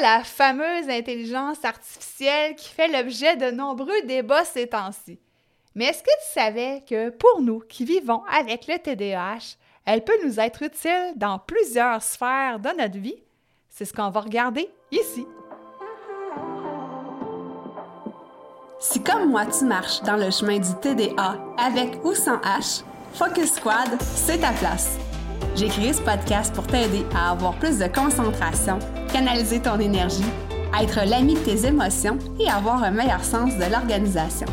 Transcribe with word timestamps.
la 0.00 0.24
fameuse 0.24 0.88
intelligence 0.88 1.64
artificielle 1.64 2.54
qui 2.56 2.68
fait 2.68 2.88
l'objet 2.88 3.36
de 3.36 3.50
nombreux 3.50 4.02
débats 4.04 4.44
ces 4.44 4.66
temps-ci. 4.66 5.18
Mais 5.74 5.86
est-ce 5.86 6.02
que 6.02 6.08
tu 6.08 6.32
savais 6.32 6.82
que 6.88 7.10
pour 7.10 7.42
nous 7.42 7.60
qui 7.60 7.84
vivons 7.84 8.22
avec 8.32 8.66
le 8.66 8.78
TDAH, 8.78 9.56
elle 9.84 10.04
peut 10.04 10.18
nous 10.24 10.40
être 10.40 10.62
utile 10.62 11.12
dans 11.16 11.38
plusieurs 11.38 12.02
sphères 12.02 12.58
de 12.58 12.70
notre 12.76 12.98
vie? 12.98 13.22
C'est 13.68 13.84
ce 13.84 13.92
qu'on 13.92 14.10
va 14.10 14.20
regarder 14.20 14.70
ici. 14.90 15.26
Si 18.78 19.02
comme 19.02 19.30
moi 19.30 19.46
tu 19.46 19.64
marches 19.64 20.02
dans 20.02 20.16
le 20.16 20.30
chemin 20.30 20.58
du 20.58 20.74
TDA 20.80 21.38
avec 21.58 22.04
ou 22.04 22.14
sans 22.14 22.36
H, 22.38 22.82
Focus 23.12 23.54
Squad, 23.54 24.00
c'est 24.00 24.38
ta 24.38 24.52
place. 24.52 24.98
J'ai 25.56 25.68
créé 25.68 25.94
ce 25.94 26.02
podcast 26.02 26.54
pour 26.54 26.66
t'aider 26.66 27.06
à 27.14 27.30
avoir 27.30 27.54
plus 27.54 27.78
de 27.78 27.86
concentration, 27.86 28.78
canaliser 29.10 29.58
ton 29.58 29.80
énergie, 29.80 30.22
être 30.78 31.00
l'ami 31.08 31.32
de 31.32 31.38
tes 31.38 31.64
émotions 31.66 32.18
et 32.38 32.50
avoir 32.50 32.84
un 32.84 32.90
meilleur 32.90 33.24
sens 33.24 33.54
de 33.56 33.64
l'organisation. 33.72 34.46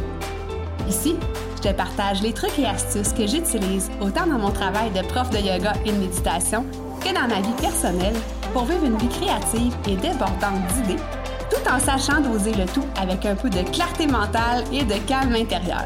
Ici, 0.88 1.18
je 1.58 1.70
te 1.70 1.74
partage 1.74 2.22
les 2.22 2.32
trucs 2.32 2.58
et 2.58 2.66
astuces 2.66 3.12
que 3.12 3.28
j'utilise 3.28 3.92
autant 4.00 4.28
dans 4.28 4.40
mon 4.40 4.52
travail 4.52 4.92
de 4.92 5.02
prof 5.02 5.30
de 5.30 5.40
yoga 5.40 5.74
et 5.86 5.92
de 5.92 5.98
méditation 5.98 6.66
que 7.02 7.14
dans 7.14 7.28
ma 7.28 7.42
vie 7.42 7.62
personnelle 7.62 8.16
pour 8.54 8.64
vivre 8.64 8.86
une 8.86 8.98
vie 8.98 9.10
créative 9.10 9.76
et 9.90 9.98
débordante 9.98 10.66
d'idées, 10.74 11.02
tout 11.50 11.70
en 11.70 11.80
sachant 11.80 12.22
doser 12.22 12.54
le 12.54 12.66
tout 12.66 12.86
avec 12.96 13.26
un 13.26 13.36
peu 13.36 13.50
de 13.50 13.62
clarté 13.72 14.08
mentale 14.08 14.64
et 14.72 14.86
de 14.86 14.96
calme 15.06 15.36
intérieur. 15.36 15.84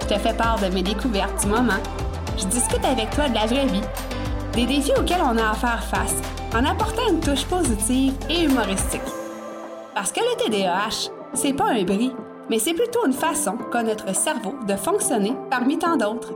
Je 0.00 0.14
te 0.14 0.18
fais 0.18 0.32
part 0.32 0.58
de 0.60 0.74
mes 0.74 0.82
découvertes 0.82 1.42
du 1.42 1.48
moment. 1.48 1.82
Je 2.38 2.46
discute 2.46 2.84
avec 2.86 3.10
toi 3.10 3.28
de 3.28 3.34
la 3.34 3.44
vraie 3.44 3.66
vie, 3.66 3.82
des 4.66 4.74
défis 4.76 4.92
auxquels 4.98 5.22
on 5.22 5.38
a 5.38 5.50
à 5.50 5.54
faire 5.54 5.82
face, 5.82 6.16
en 6.54 6.64
apportant 6.64 7.08
une 7.08 7.20
touche 7.20 7.46
positive 7.46 8.12
et 8.28 8.44
humoristique. 8.44 9.00
Parce 9.94 10.12
que 10.12 10.20
le 10.20 10.36
TDAH, 10.36 11.10
c'est 11.32 11.54
pas 11.54 11.70
un 11.70 11.82
bris, 11.82 12.12
mais 12.50 12.58
c'est 12.58 12.74
plutôt 12.74 13.06
une 13.06 13.14
façon 13.14 13.56
qu'a 13.72 13.82
notre 13.82 14.14
cerveau 14.14 14.54
de 14.68 14.74
fonctionner 14.74 15.34
parmi 15.50 15.78
tant 15.78 15.96
d'autres. 15.96 16.34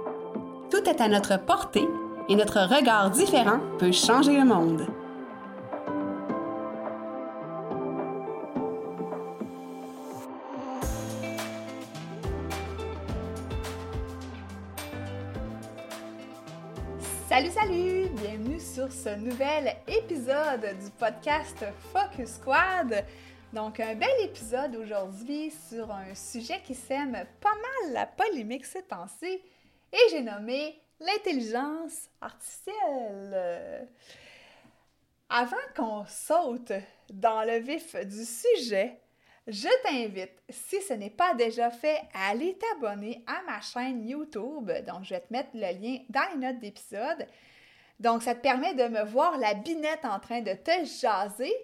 Tout 0.71 0.89
est 0.89 1.01
à 1.03 1.09
notre 1.09 1.39
portée 1.39 1.87
et 2.29 2.37
notre 2.37 2.61
regard 2.61 3.11
différent 3.11 3.59
peut 3.79 3.93
changer 3.93 4.39
le 4.39 4.47
monde. 4.47 4.87
Ce 19.05 19.15
nouvel 19.17 19.77
épisode 19.87 20.79
du 20.83 20.91
podcast 20.99 21.63
Focus 21.93 22.37
Squad. 22.37 23.05
Donc, 23.53 23.79
un 23.79 23.95
bel 23.95 24.09
épisode 24.23 24.77
aujourd'hui 24.77 25.53
sur 25.69 25.91
un 25.91 26.15
sujet 26.15 26.63
qui 26.65 26.75
sème 26.75 27.13
pas 27.39 27.53
mal 27.53 27.93
la 27.93 28.07
polémique 28.07 28.65
ces 28.65 28.83
temps-ci 28.83 29.43
et 29.93 29.99
j'ai 30.11 30.23
nommé 30.23 30.81
l'intelligence 31.01 32.09
artificielle. 32.19 33.91
Avant 35.29 35.57
qu'on 35.77 36.07
saute 36.07 36.73
dans 37.13 37.43
le 37.43 37.59
vif 37.59 37.95
du 38.07 38.25
sujet, 38.25 38.99
je 39.47 39.69
t'invite, 39.83 40.43
si 40.49 40.81
ce 40.81 40.95
n'est 40.95 41.11
pas 41.11 41.35
déjà 41.35 41.71
fait, 41.71 42.01
à 42.15 42.31
aller 42.31 42.57
t'abonner 42.57 43.23
à 43.27 43.43
ma 43.43 43.61
chaîne 43.61 44.09
YouTube. 44.09 44.73
Donc, 44.87 45.05
je 45.05 45.11
vais 45.11 45.21
te 45.21 45.31
mettre 45.31 45.51
le 45.53 45.61
lien 45.79 45.99
dans 46.09 46.27
les 46.33 46.47
notes 46.47 46.61
d'épisode. 46.61 47.27
Donc, 48.01 48.23
ça 48.23 48.35
te 48.35 48.41
permet 48.41 48.75
de 48.75 48.89
me 48.89 49.05
voir 49.05 49.39
la 49.39 49.55
binette 49.55 50.05
en 50.05 50.19
train 50.19 50.41
de 50.41 50.53
te 50.53 50.85
jaser. 50.85 51.55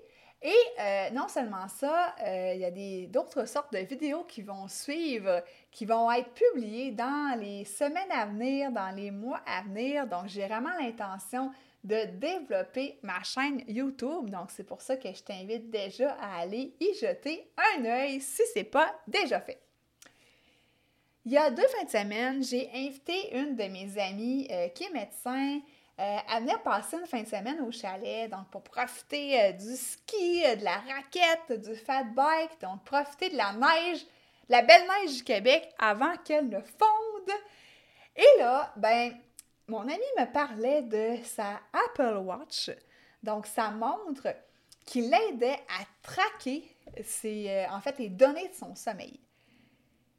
Et 0.43 0.55
euh, 0.81 1.11
non 1.11 1.29
seulement 1.29 1.69
ça, 1.69 2.15
euh, 2.23 2.53
il 2.55 2.61
y 2.61 2.65
a 2.65 3.07
d'autres 3.09 3.47
sortes 3.47 3.73
de 3.75 3.81
vidéos 3.81 4.25
qui 4.25 4.41
vont 4.41 4.69
suivre, 4.69 5.45
qui 5.71 5.85
vont 5.85 6.11
être 6.11 6.31
publiées 6.31 6.93
dans 6.93 7.39
les 7.39 7.67
semaines 7.67 8.11
à 8.11 8.25
venir, 8.25 8.73
dans 8.73 8.91
les 8.91 9.11
mois 9.11 9.43
à 9.47 9.63
venir. 9.63 10.07
Donc, 10.07 10.29
j'ai 10.29 10.47
vraiment 10.47 10.75
l'intention 10.81 11.51
de 11.85 12.07
développer 12.17 12.99
ma 13.03 13.23
chaîne 13.23 13.63
YouTube. 13.69 14.31
Donc, 14.31 14.51
c'est 14.51 14.65
pour 14.65 14.81
ça 14.81 14.97
que 14.97 15.13
je 15.13 15.23
t'invite 15.23 15.71
déjà 15.71 16.13
à 16.21 16.41
aller 16.41 16.75
y 16.81 16.95
jeter 16.95 17.51
un 17.77 17.85
œil 17.85 18.21
si 18.21 18.43
ce 18.55 18.61
n'est 18.61 18.65
pas 18.65 18.95
déjà 19.07 19.41
fait. 19.41 19.61
Il 21.27 21.33
y 21.33 21.37
a 21.37 21.51
deux 21.51 21.67
fins 21.69 21.85
de 21.85 21.91
semaine, 21.91 22.43
j'ai 22.43 22.71
invité 22.75 23.37
une 23.37 23.57
de 23.57 23.65
mes 23.65 23.99
amies 24.01 24.49
euh, 24.51 24.69
qui 24.69 24.85
est 24.85 24.91
médecin 24.91 25.61
euh, 26.01 26.19
à 26.29 26.59
passer 26.59 26.97
une 26.97 27.07
fin 27.07 27.23
de 27.23 27.29
semaine 27.29 27.61
au 27.61 27.71
chalet, 27.71 28.31
donc 28.31 28.49
pour 28.51 28.63
profiter 28.63 29.41
euh, 29.41 29.53
du 29.53 29.77
ski, 29.77 30.43
de 30.57 30.65
la 30.65 30.79
raquette, 30.79 31.61
du 31.61 31.77
fat 31.77 32.05
bike, 32.05 32.61
donc 32.61 32.85
profiter 32.85 33.29
de 33.29 33.37
la 33.37 33.53
neige, 33.53 34.07
la 34.49 34.63
belle 34.63 34.83
neige 34.83 35.17
du 35.19 35.25
Québec 35.25 35.69
avant 35.79 36.17
qu'elle 36.25 36.49
ne 36.49 36.61
fonde. 36.61 37.37
Et 38.17 38.39
là, 38.39 38.73
ben, 38.77 39.15
mon 39.69 39.83
ami 39.83 39.99
me 40.19 40.25
parlait 40.33 40.83
de 40.83 41.17
sa 41.25 41.61
Apple 41.87 42.17
Watch, 42.17 42.71
donc 43.23 43.47
sa 43.47 43.71
montre 43.71 44.35
qui 44.87 45.03
l'aidait 45.03 45.61
à 45.69 45.85
traquer 46.03 46.65
euh, 47.25 47.65
en 47.71 47.81
fait, 47.81 47.99
les 47.99 48.09
données 48.09 48.49
de 48.49 48.55
son 48.55 48.75
sommeil. 48.75 49.21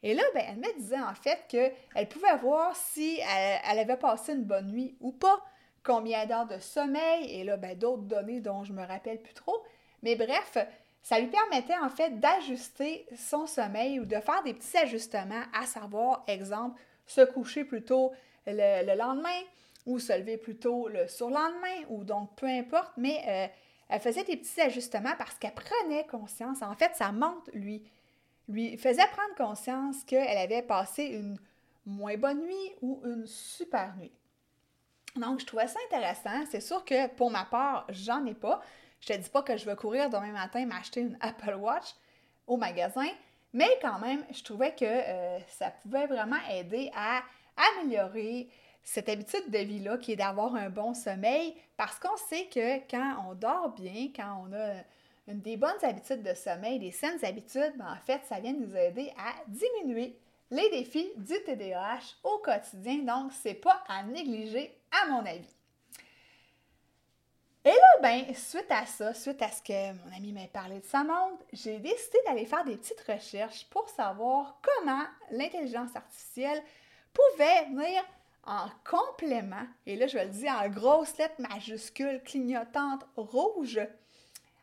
Et 0.04 0.14
là, 0.14 0.24
ben, 0.34 0.44
elle 0.48 0.58
me 0.58 0.80
disait 0.80 1.00
en 1.00 1.14
fait 1.14 1.46
qu'elle 1.48 2.10
pouvait 2.10 2.36
voir 2.38 2.76
si 2.76 3.20
elle, 3.20 3.80
avait 3.80 3.98
passé 3.98 4.34
une 4.34 4.46
bonne 4.46 4.72
nuit 4.72 4.96
ou 5.00 5.12
pas, 5.12 5.44
combien 5.84 6.26
d'heures 6.26 6.48
de 6.48 6.60
sommeil, 6.60 7.32
et 7.32 7.44
là, 7.44 7.58
ben, 7.58 7.78
d'autres 7.78 8.04
données 8.04 8.40
dont 8.40 8.64
je 8.64 8.74
me 8.74 8.86
rappelle 8.86 9.22
plus 9.22 9.34
trop. 9.34 9.64
Mais 10.04 10.16
bref, 10.16 10.58
ça 11.02 11.20
lui 11.20 11.28
permettait 11.28 11.78
en 11.78 11.90
fait 11.90 12.20
d'ajuster 12.20 13.06
son 13.16 13.48
sommeil 13.48 14.00
ou 14.00 14.06
de 14.06 14.20
faire 14.20 14.44
des 14.44 14.54
petits 14.54 14.78
ajustements, 14.78 15.44
à 15.54 15.66
savoir, 15.66 16.24
exemple, 16.28 16.80
se 17.06 17.22
coucher 17.22 17.64
plutôt 17.64 18.12
le, 18.46 18.96
lendemain 18.96 19.42
ou 19.86 20.00
se 20.00 20.14
lever 20.18 20.38
plus 20.38 20.58
tôt 20.58 20.88
le 20.88 21.08
surlendemain 21.08 21.86
ou 21.90 22.04
donc 22.04 22.36
peu 22.36 22.46
importe, 22.46 22.94
mais 22.98 23.24
euh, 23.28 23.48
elle 23.90 24.00
faisait 24.00 24.24
des 24.24 24.38
petits 24.38 24.62
ajustements 24.62 25.16
parce 25.18 25.38
qu'elle 25.38 25.54
prenait 25.54 26.06
conscience. 26.06 26.62
En 26.62 26.76
fait, 26.76 26.96
sa 26.96 27.12
montre 27.12 27.50
lui, 27.54 27.84
lui 28.48 28.78
faisait 28.78 29.08
prendre 29.08 29.36
conscience 29.36 30.04
qu'elle 30.04 30.38
avait 30.38 30.62
passé 30.62 31.06
une 31.06 31.38
moins 31.86 32.18
bonne 32.18 32.42
nuit 32.42 32.72
ou 32.82 33.02
une 33.06 33.26
super 33.26 33.96
nuit. 33.98 34.12
Donc, 35.16 35.40
je 35.40 35.46
trouvais 35.46 35.68
ça 35.68 35.80
intéressant. 35.88 36.46
C'est 36.50 36.62
sûr 36.62 36.84
que 36.86 37.08
pour 37.08 37.32
ma 37.32 37.46
part, 37.46 37.86
j'en 37.90 38.26
ai 38.26 38.34
pas. 38.34 38.62
Je 39.02 39.08
te 39.08 39.18
dis 39.18 39.30
pas 39.30 39.42
que 39.42 39.58
je 39.58 39.66
vais 39.66 39.76
courir 39.76 40.10
demain 40.10 40.32
matin 40.32 40.66
m'acheter 40.66 41.02
une 41.02 41.18
Apple 41.22 41.56
Watch 41.56 41.96
au 42.48 42.58
magasin, 42.58 43.08
mais 43.54 43.70
quand 43.82 44.00
même, 44.00 44.24
je 44.32 44.44
trouvais 44.44 44.74
que 44.74 44.86
euh, 44.86 45.40
ça 45.50 45.72
pouvait 45.72 46.08
vraiment 46.08 46.40
aider 46.50 46.92
à 46.96 47.22
améliorer 47.80 48.50
cette 48.84 49.10
habitude 49.10 49.50
de 49.50 49.60
vie-là 49.60 49.98
qui 49.98 50.14
est 50.14 50.16
d'avoir 50.16 50.56
un 50.56 50.70
bon 50.70 50.94
sommeil 50.94 51.56
parce 51.78 52.00
qu'on 52.00 52.18
sait 52.18 52.46
que 52.46 52.78
quand 52.90 53.26
on 53.30 53.36
dort 53.36 53.70
bien, 53.70 54.10
quand 54.16 54.48
on 54.48 54.54
a 54.54 54.74
des 55.28 55.58
bonnes 55.58 55.84
habitudes 55.84 56.24
de 56.24 56.34
sommeil, 56.34 56.80
des 56.80 56.92
saines 56.92 57.24
habitudes, 57.24 57.74
ben, 57.78 57.92
en 57.92 58.06
fait, 58.06 58.22
ça 58.28 58.40
vient 58.40 58.54
nous 58.54 58.76
aider 58.76 59.12
à 59.18 59.34
diminuer 59.48 60.18
les 60.52 60.70
défis 60.70 61.12
du 61.16 61.34
TDAH 61.44 62.18
au 62.24 62.38
quotidien. 62.40 63.00
Donc, 63.00 63.32
c'est 63.42 63.56
pas 63.56 63.84
à 63.88 64.04
négliger, 64.04 64.78
à 64.92 65.08
mon 65.08 65.26
avis. 65.26 65.56
Et 67.64 67.70
là, 67.70 68.02
ben, 68.02 68.34
suite 68.34 68.72
à 68.72 68.86
ça, 68.86 69.14
suite 69.14 69.42
à 69.42 69.50
ce 69.50 69.62
que 69.62 69.94
mon 69.94 70.16
ami 70.16 70.34
m'a 70.34 70.48
parlé 70.48 70.80
de 70.80 70.86
sa 70.86 71.04
montre, 71.04 71.46
j'ai 71.54 71.78
décidé 71.80 72.18
d'aller 72.26 72.46
faire 72.46 72.66
des 72.66 72.76
petites 72.76 73.02
recherches 73.02 73.66
pour 73.70 73.88
savoir 73.90 74.60
comment 74.64 75.04
l'intelligence 75.30 75.96
artificielle 75.96 76.62
pouvait 77.14 77.66
venir 77.66 78.04
en 78.48 78.68
complément, 78.90 79.68
et 79.86 79.96
là 79.96 80.08
je 80.08 80.18
vais 80.18 80.26
le 80.26 80.32
dire 80.32 80.54
en 80.60 80.68
grosses 80.70 81.16
lettres 81.20 81.40
majuscules 81.40 82.24
clignotantes 82.24 83.06
rouges, 83.16 83.88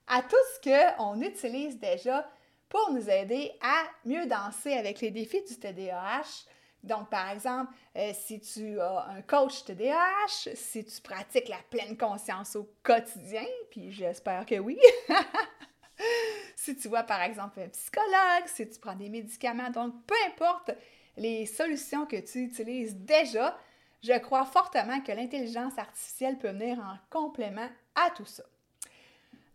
à 0.08 0.20
tout 0.22 0.36
ce 0.56 0.96
qu'on 0.96 1.20
utilise 1.20 1.78
déjà 1.78 2.28
pour 2.68 2.92
nous 2.92 3.08
aider 3.08 3.52
à 3.60 3.84
mieux 4.04 4.26
danser 4.26 4.72
avec 4.74 5.00
les 5.00 5.10
défis 5.10 5.42
du 5.42 5.56
TDAH. 5.56 6.46
Donc, 6.82 7.10
par 7.10 7.30
exemple, 7.30 7.72
euh, 7.96 8.12
si 8.14 8.40
tu 8.40 8.80
as 8.80 9.08
un 9.08 9.22
coach 9.22 9.64
TDAH, 9.64 10.54
si 10.54 10.84
tu 10.84 11.00
pratiques 11.00 11.48
la 11.48 11.58
pleine 11.70 11.96
conscience 11.96 12.54
au 12.56 12.70
quotidien, 12.82 13.46
puis 13.70 13.90
j'espère 13.90 14.46
que 14.46 14.58
oui, 14.58 14.78
si 16.56 16.76
tu 16.76 16.88
vois 16.88 17.02
par 17.02 17.22
exemple 17.22 17.60
un 17.60 17.68
psychologue, 17.68 18.46
si 18.46 18.68
tu 18.68 18.78
prends 18.78 18.94
des 18.94 19.08
médicaments, 19.08 19.70
donc 19.70 19.94
peu 20.06 20.14
importe 20.28 20.70
les 21.16 21.46
solutions 21.46 22.06
que 22.06 22.20
tu 22.20 22.44
utilises 22.44 22.94
déjà, 22.94 23.58
je 24.02 24.16
crois 24.18 24.44
fortement 24.44 25.00
que 25.00 25.10
l'intelligence 25.10 25.76
artificielle 25.76 26.38
peut 26.38 26.50
venir 26.50 26.78
en 26.78 26.96
complément 27.10 27.68
à 27.96 28.10
tout 28.10 28.26
ça. 28.26 28.44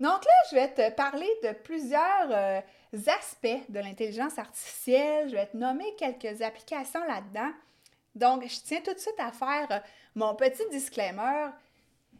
Donc 0.03 0.25
là, 0.25 0.31
je 0.51 0.55
vais 0.55 0.67
te 0.67 0.93
parler 0.95 1.29
de 1.43 1.53
plusieurs 1.53 2.27
euh, 2.29 2.59
aspects 3.07 3.69
de 3.69 3.79
l'intelligence 3.79 4.37
artificielle. 4.37 5.29
Je 5.29 5.35
vais 5.35 5.45
te 5.45 5.55
nommer 5.55 5.95
quelques 5.97 6.41
applications 6.41 6.99
là-dedans. 7.05 7.51
Donc, 8.13 8.43
je 8.45 8.59
tiens 8.65 8.81
tout 8.81 8.93
de 8.93 8.99
suite 8.99 9.17
à 9.17 9.31
faire 9.31 9.65
euh, 9.71 9.79
mon 10.15 10.35
petit 10.35 10.67
disclaimer. 10.71 11.47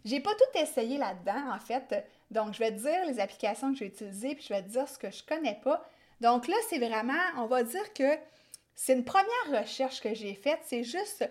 J'ai 0.05 0.21
pas 0.21 0.31
tout 0.31 0.59
essayé 0.59 0.97
là-dedans, 0.97 1.53
en 1.53 1.59
fait. 1.59 2.07
Donc, 2.31 2.53
je 2.53 2.59
vais 2.59 2.71
te 2.71 2.79
dire 2.79 3.05
les 3.05 3.19
applications 3.19 3.73
que 3.73 3.79
j'ai 3.79 3.87
utilisées, 3.87 4.35
puis 4.35 4.45
je 4.47 4.53
vais 4.53 4.63
te 4.63 4.69
dire 4.69 4.87
ce 4.87 4.97
que 4.97 5.11
je 5.11 5.21
connais 5.21 5.59
pas. 5.61 5.85
Donc 6.21 6.47
là, 6.47 6.55
c'est 6.69 6.79
vraiment, 6.79 7.21
on 7.35 7.47
va 7.47 7.63
dire 7.63 7.91
que 7.93 8.17
c'est 8.75 8.93
une 8.93 9.03
première 9.03 9.59
recherche 9.61 9.99
que 9.99 10.13
j'ai 10.13 10.35
faite. 10.35 10.59
C'est 10.63 10.85
juste 10.85 11.29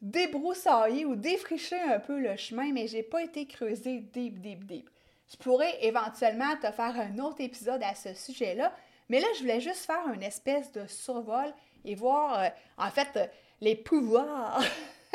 débroussailler 0.00 1.04
ou 1.04 1.14
défricher 1.14 1.78
un 1.78 1.98
peu 1.98 2.18
le 2.18 2.38
chemin, 2.38 2.72
mais 2.72 2.86
j'ai 2.86 3.02
pas 3.02 3.22
été 3.22 3.46
creusé 3.46 3.98
deep, 3.98 4.40
deep, 4.40 4.64
deep. 4.64 4.88
Je 5.30 5.36
pourrais 5.36 5.84
éventuellement 5.84 6.56
te 6.56 6.70
faire 6.72 6.98
un 6.98 7.18
autre 7.18 7.40
épisode 7.40 7.82
à 7.84 7.94
ce 7.94 8.14
sujet-là, 8.14 8.72
mais 9.08 9.20
là, 9.20 9.28
je 9.34 9.40
voulais 9.40 9.60
juste 9.60 9.86
faire 9.86 10.12
une 10.12 10.22
espèce 10.22 10.72
de 10.72 10.86
survol 10.86 11.54
et 11.84 11.94
voir, 11.94 12.40
euh, 12.40 12.48
en 12.76 12.90
fait, 12.90 13.08
euh, 13.16 13.26
les 13.60 13.76
pouvoirs 13.76 14.60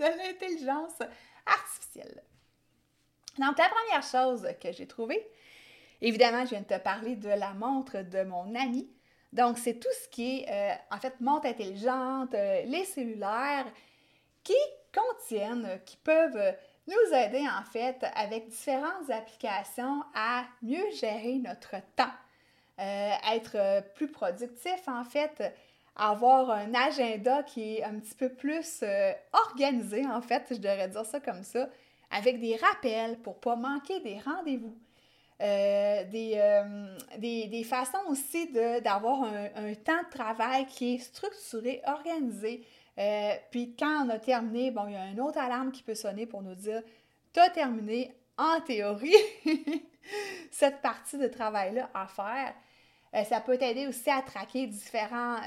de 0.00 0.18
l'intelligence 0.18 0.98
artificielle. 1.46 2.22
Donc, 3.38 3.58
la 3.58 3.68
première 3.70 4.02
chose 4.02 4.46
que 4.60 4.70
j'ai 4.72 4.86
trouvée, 4.86 5.26
évidemment, 6.02 6.44
je 6.44 6.50
viens 6.50 6.60
de 6.60 6.66
te 6.66 6.78
parler 6.78 7.16
de 7.16 7.30
la 7.30 7.54
montre 7.54 8.02
de 8.02 8.24
mon 8.24 8.54
ami. 8.54 8.90
Donc, 9.32 9.56
c'est 9.56 9.80
tout 9.80 9.92
ce 10.02 10.08
qui 10.08 10.40
est, 10.40 10.50
euh, 10.50 10.74
en 10.94 10.98
fait, 10.98 11.18
montre 11.20 11.46
intelligente, 11.46 12.32
les 12.32 12.84
cellulaires, 12.84 13.72
qui 14.44 14.52
contiennent, 14.92 15.80
qui 15.86 15.96
peuvent 15.96 16.54
nous 16.86 17.16
aider, 17.16 17.44
en 17.48 17.64
fait, 17.64 18.04
avec 18.14 18.48
différentes 18.48 19.10
applications 19.10 20.02
à 20.14 20.44
mieux 20.62 20.90
gérer 21.00 21.38
notre 21.38 21.76
temps, 21.96 22.12
être 22.78 23.84
plus 23.94 24.08
productif, 24.08 24.88
en 24.88 25.04
fait, 25.04 25.54
avoir 25.96 26.50
un 26.50 26.72
agenda 26.74 27.42
qui 27.42 27.76
est 27.76 27.84
un 27.84 27.98
petit 27.98 28.14
peu 28.14 28.30
plus 28.30 28.80
euh, 28.82 29.12
organisé, 29.32 30.06
en 30.06 30.22
fait, 30.22 30.46
je 30.50 30.56
devrais 30.56 30.88
dire 30.88 31.04
ça 31.04 31.20
comme 31.20 31.42
ça, 31.42 31.68
avec 32.10 32.40
des 32.40 32.56
rappels 32.56 33.18
pour 33.18 33.38
pas 33.38 33.56
manquer 33.56 34.00
des 34.00 34.18
rendez-vous. 34.18 34.76
Euh, 35.40 36.04
euh, 36.14 36.96
des, 37.18 37.48
des, 37.48 37.64
façons 37.64 37.98
aussi 38.08 38.52
d'avoir 38.80 39.24
un, 39.24 39.46
un, 39.56 39.74
temps 39.74 40.02
de 40.04 40.16
travail 40.16 40.66
qui 40.66 40.94
est 40.94 40.98
structuré, 40.98 41.82
organisé. 41.84 42.64
Puis 43.50 43.74
quand 43.76 44.06
on 44.06 44.08
a 44.10 44.18
terminé, 44.18 44.70
bon, 44.70 44.86
il 44.86 44.94
y 44.94 44.96
a 44.96 45.06
une 45.06 45.20
autre 45.20 45.38
alarme 45.38 45.72
qui 45.72 45.82
peut 45.82 45.94
sonner 45.94 46.26
pour 46.26 46.42
nous 46.42 46.54
dire 46.54 46.82
Tu 47.32 47.40
as 47.40 47.50
terminé, 47.50 48.14
en 48.36 48.60
théorie, 48.60 49.14
cette 50.50 50.80
partie 50.82 51.18
de 51.18 51.28
travail-là 51.28 51.90
à 51.94 52.06
faire. 52.06 52.54
ça 53.24 53.40
peut 53.40 53.56
t'aider 53.56 53.86
aussi 53.86 54.10
à 54.10 54.22
traquer 54.22 54.66
différents, 54.66 55.38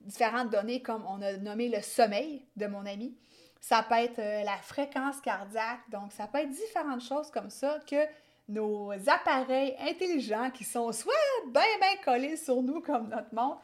différentes 0.00 0.50
données 0.50 0.82
comme 0.82 1.04
on 1.06 1.20
a 1.22 1.36
nommé 1.36 1.68
le 1.68 1.80
sommeil 1.82 2.44
de 2.56 2.66
mon 2.66 2.84
ami. 2.86 3.16
Ça 3.60 3.84
peut 3.88 3.94
être 3.94 4.18
euh, 4.18 4.42
la 4.42 4.56
fréquence 4.56 5.20
cardiaque. 5.20 5.88
Donc, 5.88 6.10
ça 6.12 6.26
peut 6.26 6.38
être 6.38 6.50
différentes 6.50 7.00
choses 7.00 7.30
comme 7.30 7.48
ça 7.48 7.78
que 7.88 8.04
nos 8.48 8.90
appareils 9.06 9.76
intelligents 9.78 10.50
qui 10.50 10.64
sont 10.64 10.90
soit 10.90 11.12
bien, 11.46 11.62
bien 11.80 12.02
collés 12.04 12.36
sur 12.36 12.60
nous 12.60 12.80
comme 12.80 13.08
notre 13.08 13.32
montre 13.32 13.62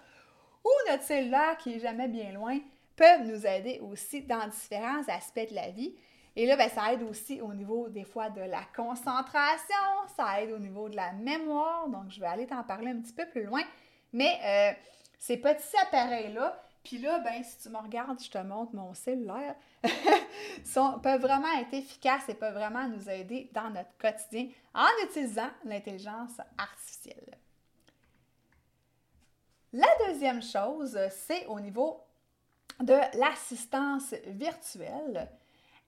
ou 0.64 0.70
notre 0.88 1.02
cellulaire 1.02 1.56
qui 1.58 1.74
est 1.74 1.80
jamais 1.80 2.06
bien 2.06 2.30
loin 2.32 2.60
peuvent 2.98 3.26
nous 3.26 3.46
aider 3.46 3.78
aussi 3.80 4.22
dans 4.22 4.46
différents 4.48 5.04
aspects 5.08 5.48
de 5.48 5.54
la 5.54 5.70
vie. 5.70 5.94
Et 6.34 6.46
là, 6.46 6.56
ben, 6.56 6.68
ça 6.68 6.92
aide 6.92 7.02
aussi 7.04 7.40
au 7.40 7.54
niveau 7.54 7.88
des 7.88 8.04
fois 8.04 8.28
de 8.28 8.40
la 8.40 8.62
concentration, 8.76 9.74
ça 10.16 10.42
aide 10.42 10.50
au 10.50 10.58
niveau 10.58 10.88
de 10.88 10.96
la 10.96 11.12
mémoire. 11.12 11.88
Donc, 11.88 12.10
je 12.10 12.20
vais 12.20 12.26
aller 12.26 12.46
t'en 12.46 12.64
parler 12.64 12.90
un 12.90 13.00
petit 13.00 13.12
peu 13.12 13.26
plus 13.26 13.44
loin. 13.44 13.62
Mais 14.12 14.38
euh, 14.44 14.72
ces 15.18 15.36
petits 15.36 15.76
appareils-là, 15.86 16.60
puis 16.82 16.98
là, 16.98 17.20
ben, 17.20 17.42
si 17.44 17.58
tu 17.58 17.68
me 17.68 17.78
regardes, 17.78 18.20
je 18.20 18.30
te 18.30 18.38
montre 18.38 18.74
mon 18.74 18.94
cellulaire, 18.94 19.54
sont, 20.64 20.98
peuvent 21.00 21.20
vraiment 21.20 21.52
être 21.60 21.74
efficaces 21.74 22.28
et 22.28 22.34
peuvent 22.34 22.54
vraiment 22.54 22.88
nous 22.88 23.08
aider 23.08 23.48
dans 23.52 23.70
notre 23.70 23.96
quotidien 23.98 24.48
en 24.74 24.88
utilisant 25.04 25.50
l'intelligence 25.64 26.40
artificielle. 26.56 27.38
La 29.72 29.88
deuxième 30.06 30.42
chose, 30.42 30.98
c'est 31.10 31.46
au 31.46 31.60
niveau 31.60 32.00
de 32.80 33.18
l'assistance 33.18 34.14
virtuelle. 34.26 35.28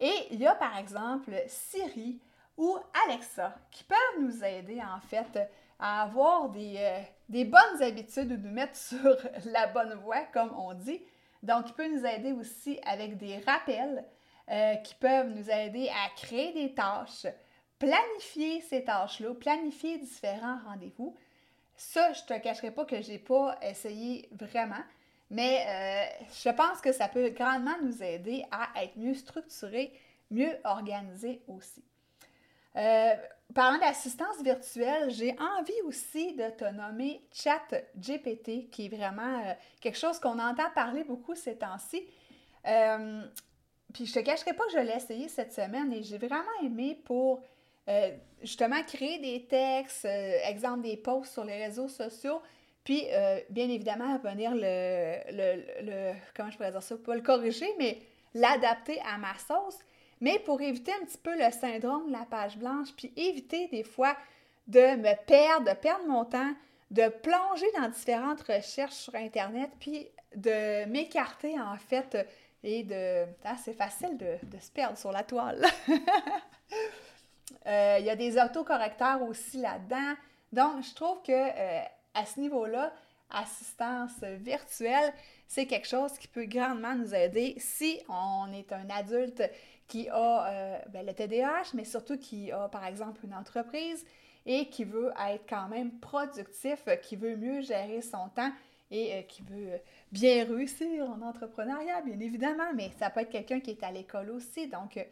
Et 0.00 0.12
il 0.30 0.40
y 0.40 0.46
a 0.46 0.54
par 0.54 0.76
exemple 0.78 1.32
Siri 1.46 2.20
ou 2.56 2.76
Alexa 3.06 3.54
qui 3.70 3.84
peuvent 3.84 4.20
nous 4.20 4.44
aider 4.44 4.80
en 4.80 5.00
fait 5.00 5.38
à 5.80 6.02
avoir 6.02 6.50
des, 6.50 6.76
euh, 6.78 7.44
bonnes 7.44 7.82
habitudes 7.82 8.32
ou 8.32 8.36
nous 8.36 8.52
mettre 8.52 8.76
sur 8.76 9.16
la 9.46 9.66
bonne 9.66 9.94
voie, 9.94 10.24
comme 10.32 10.52
on 10.56 10.74
dit. 10.74 11.00
Donc, 11.42 11.68
il 11.68 11.72
peut 11.72 11.88
nous 11.88 12.04
aider 12.04 12.32
aussi 12.32 12.78
avec 12.84 13.16
des 13.16 13.38
rappels 13.38 14.04
euh, 14.50 14.74
qui 14.76 14.94
peuvent 14.94 15.30
nous 15.30 15.50
aider 15.50 15.88
à 15.88 16.10
créer 16.14 16.52
des 16.52 16.74
tâches, 16.74 17.26
planifier 17.78 18.60
ces 18.60 18.84
tâches-là, 18.84 19.32
planifier 19.34 19.98
différents 19.98 20.58
rendez-vous. 20.66 21.16
Ça, 21.76 22.12
je 22.12 22.20
ne 22.22 22.26
te 22.26 22.42
cacherai 22.42 22.70
pas 22.70 22.84
que 22.84 23.00
je 23.00 23.08
n'ai 23.08 23.18
pas 23.18 23.58
essayé 23.62 24.28
vraiment, 24.32 24.82
mais 25.30 25.64
euh, 25.66 26.24
je 26.44 26.50
pense 26.50 26.80
que 26.80 26.92
ça 26.92 27.08
peut 27.08 27.30
grandement 27.30 27.76
nous 27.82 28.02
aider 28.02 28.44
à 28.50 28.82
être 28.82 28.96
mieux 28.96 29.14
structurés, 29.14 29.92
mieux 30.30 30.56
organisés 30.64 31.42
aussi. 31.48 31.84
Euh, 32.76 33.14
parlant 33.54 33.78
d'assistance 33.78 34.40
virtuelle, 34.42 35.10
j'ai 35.10 35.36
envie 35.58 35.80
aussi 35.84 36.34
de 36.34 36.50
te 36.50 36.64
nommer 36.64 37.20
ChatGPT, 37.32 38.70
qui 38.70 38.86
est 38.86 38.96
vraiment 38.96 39.40
euh, 39.40 39.52
quelque 39.80 39.98
chose 39.98 40.20
qu'on 40.20 40.38
entend 40.38 40.70
parler 40.74 41.04
beaucoup 41.04 41.34
ces 41.34 41.56
temps-ci. 41.56 42.06
Euh, 42.66 43.22
puis 43.92 44.06
je 44.06 44.14
te 44.14 44.20
cacherai 44.20 44.52
pas 44.52 44.64
que 44.66 44.72
je 44.72 44.78
l'ai 44.78 44.94
essayé 44.94 45.28
cette 45.28 45.52
semaine 45.52 45.92
et 45.92 46.02
j'ai 46.02 46.18
vraiment 46.18 46.44
aimé 46.62 47.00
pour 47.04 47.42
justement 48.40 48.80
créer 48.84 49.18
des 49.18 49.46
textes, 49.46 50.04
exemple 50.04 50.82
des 50.82 50.96
posts 50.96 51.32
sur 51.32 51.42
les 51.42 51.56
réseaux 51.64 51.88
sociaux, 51.88 52.40
puis 52.90 53.06
bien 53.50 53.68
évidemment 53.68 54.18
venir 54.18 54.50
le, 54.52 55.20
le, 55.30 56.12
comment 56.34 56.50
je 56.50 56.56
pourrais 56.56 56.72
dire 56.72 56.82
ça, 56.82 56.96
pas 56.96 57.14
le 57.14 57.20
corriger, 57.20 57.72
mais 57.78 57.98
l'adapter 58.34 59.00
à 59.02 59.16
ma 59.16 59.32
sauce. 59.38 59.78
Mais 60.20 60.40
pour 60.40 60.60
éviter 60.60 60.92
un 61.00 61.04
petit 61.04 61.18
peu 61.18 61.38
le 61.38 61.52
syndrome 61.52 62.08
de 62.08 62.12
la 62.12 62.26
page 62.28 62.58
blanche, 62.58 62.88
puis 62.96 63.12
éviter 63.16 63.68
des 63.68 63.84
fois 63.84 64.16
de 64.66 64.96
me 64.96 65.14
perdre, 65.24 65.70
de 65.70 65.76
perdre 65.76 66.04
mon 66.08 66.24
temps, 66.24 66.52
de 66.90 67.06
plonger 67.06 67.66
dans 67.78 67.88
différentes 67.90 68.42
recherches 68.42 68.94
sur 68.94 69.14
Internet, 69.14 69.70
puis 69.78 70.08
de 70.34 70.84
m'écarter 70.86 71.60
en 71.60 71.76
fait 71.76 72.18
et 72.64 72.82
de... 72.82 73.24
Ah, 73.44 73.54
c'est 73.64 73.72
facile 73.72 74.18
de, 74.18 74.58
se 74.58 74.70
perdre 74.72 74.98
sur 74.98 75.12
la 75.12 75.22
toile. 75.22 75.64
Euh, 77.66 77.96
il 77.98 78.06
y 78.06 78.10
a 78.10 78.16
des 78.16 78.40
autocorrecteurs 78.40 79.20
aussi 79.22 79.58
là-dedans. 79.58 80.14
Donc, 80.52 80.82
je 80.82 80.94
trouve 80.94 81.20
que 81.22 81.32
euh, 81.32 81.82
à 82.14 82.26
ce 82.26 82.40
niveau-là, 82.40 82.92
assistance 83.30 84.20
virtuelle, 84.22 85.12
c'est 85.46 85.66
quelque 85.66 85.86
chose 85.86 86.12
qui 86.18 86.28
peut 86.28 86.46
grandement 86.46 86.94
nous 86.94 87.14
aider 87.14 87.54
si 87.58 88.00
on 88.08 88.52
est 88.52 88.72
un 88.72 88.88
adulte 88.90 89.42
qui 89.86 90.08
a 90.08 90.46
euh, 90.46 90.78
ben, 90.90 91.04
le 91.04 91.12
TDAH, 91.12 91.70
mais 91.74 91.84
surtout 91.84 92.16
qui 92.16 92.52
a, 92.52 92.68
par 92.68 92.86
exemple, 92.86 93.24
une 93.24 93.34
entreprise 93.34 94.04
et 94.46 94.68
qui 94.68 94.84
veut 94.84 95.12
être 95.28 95.44
quand 95.48 95.68
même 95.68 95.98
productif, 95.98 96.84
qui 97.02 97.16
veut 97.16 97.36
mieux 97.36 97.60
gérer 97.60 98.00
son 98.00 98.28
temps 98.28 98.52
et 98.90 99.14
euh, 99.14 99.22
qui 99.22 99.42
veut 99.42 99.80
bien 100.12 100.44
réussir 100.44 101.08
en 101.08 101.20
entrepreneuriat, 101.22 102.02
bien 102.02 102.18
évidemment, 102.20 102.72
mais 102.74 102.90
ça 102.98 103.10
peut 103.10 103.20
être 103.20 103.30
quelqu'un 103.30 103.60
qui 103.60 103.70
est 103.70 103.82
à 103.82 103.90
l'école 103.90 104.30
aussi. 104.30 104.68
Donc, 104.68 104.96
euh, 104.96 105.04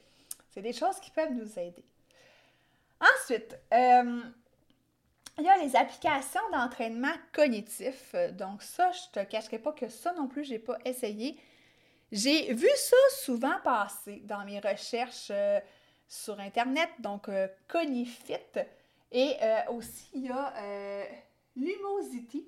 c'est 0.50 0.62
des 0.62 0.73
choses 0.73 0.99
qui 1.00 1.11
peuvent 1.11 1.33
nous 1.33 1.59
aider. 1.59 1.85
Ensuite, 3.00 3.57
il 5.38 5.45
y 5.45 5.49
a 5.49 5.57
les 5.59 5.76
applications 5.76 6.40
d'entraînement 6.52 7.12
cognitif. 7.33 8.14
Donc, 8.33 8.62
ça, 8.62 8.90
je 8.92 9.21
ne 9.21 9.25
te 9.25 9.30
cacherai 9.30 9.59
pas 9.59 9.73
que 9.73 9.88
ça 9.88 10.12
non 10.14 10.26
plus, 10.26 10.45
je 10.45 10.52
n'ai 10.52 10.59
pas 10.59 10.78
essayé. 10.85 11.38
J'ai 12.11 12.52
vu 12.54 12.68
ça 12.75 12.97
souvent 13.23 13.57
passer 13.62 14.23
dans 14.25 14.45
mes 14.45 14.61
recherches 14.61 15.28
euh, 15.30 15.61
sur 16.09 16.40
Internet, 16.40 16.88
donc 16.99 17.28
euh, 17.28 17.47
Conifit. 17.68 18.35
Et 19.12 19.37
euh, 19.42 19.73
aussi, 19.73 20.09
il 20.14 20.26
y 20.26 20.30
a 20.30 20.52
Lumosity. 21.57 22.47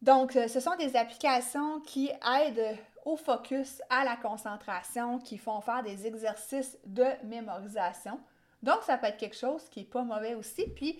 Donc, 0.00 0.32
ce 0.32 0.60
sont 0.60 0.76
des 0.76 0.94
applications 0.96 1.80
qui 1.80 2.10
aident 2.40 2.78
au 3.04 3.16
focus, 3.16 3.82
à 3.90 4.04
la 4.04 4.16
concentration, 4.16 5.18
qui 5.18 5.38
font 5.38 5.60
faire 5.60 5.82
des 5.82 6.06
exercices 6.06 6.78
de 6.84 7.06
mémorisation. 7.24 8.20
Donc, 8.62 8.82
ça 8.82 8.98
peut 8.98 9.06
être 9.06 9.16
quelque 9.16 9.36
chose 9.36 9.68
qui 9.68 9.80
n'est 9.80 9.86
pas 9.86 10.02
mauvais 10.02 10.34
aussi, 10.34 10.66
puis 10.66 10.98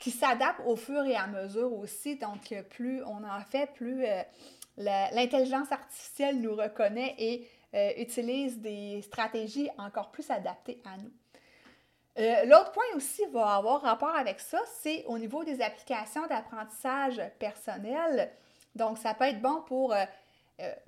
qui 0.00 0.10
s'adapte 0.10 0.60
au 0.66 0.74
fur 0.76 1.04
et 1.04 1.14
à 1.14 1.26
mesure 1.26 1.72
aussi. 1.72 2.16
Donc, 2.16 2.52
plus 2.70 3.02
on 3.04 3.22
en 3.24 3.40
fait, 3.48 3.72
plus 3.72 4.04
l'intelligence 4.76 5.72
artificielle 5.72 6.40
nous 6.40 6.54
reconnaît 6.54 7.14
et 7.18 7.48
euh, 7.74 7.90
utilise 7.98 8.58
des 8.60 9.02
stratégies 9.02 9.68
encore 9.76 10.10
plus 10.10 10.30
adaptées 10.30 10.80
à 10.84 10.96
nous. 10.96 11.12
Euh, 12.18 12.44
l'autre 12.46 12.72
point 12.72 12.84
aussi 12.94 13.22
va 13.32 13.56
avoir 13.56 13.82
rapport 13.82 14.14
avec 14.14 14.40
ça, 14.40 14.58
c'est 14.80 15.04
au 15.06 15.18
niveau 15.18 15.44
des 15.44 15.60
applications 15.60 16.26
d'apprentissage 16.26 17.20
personnel. 17.38 18.32
Donc, 18.74 18.96
ça 18.98 19.12
peut 19.14 19.24
être 19.24 19.42
bon 19.42 19.62
pour, 19.66 19.92
euh, 19.92 20.04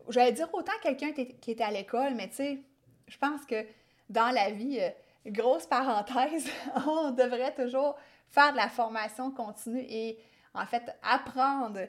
j'allais 0.08 0.32
dire 0.32 0.48
autant 0.54 0.72
quelqu'un 0.82 1.12
qui 1.12 1.50
est 1.50 1.60
à 1.60 1.70
l'école, 1.70 2.14
mais 2.14 2.28
tu 2.28 2.36
sais, 2.36 2.58
je 3.06 3.18
pense 3.18 3.44
que 3.44 3.66
dans 4.08 4.30
la 4.30 4.50
vie, 4.50 4.80
grosse 5.26 5.66
parenthèse, 5.66 6.48
on 6.86 7.10
devrait 7.10 7.54
toujours 7.54 7.96
faire 8.28 8.52
de 8.52 8.56
la 8.56 8.68
formation 8.68 9.30
continue 9.30 9.84
et 9.88 10.18
en 10.54 10.66
fait 10.66 10.82
apprendre. 11.02 11.80